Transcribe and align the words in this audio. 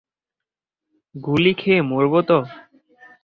গুলি 1.15 1.53
খেয়ে 1.53 1.81
মরবো 1.81 2.19
তো। 2.21 2.39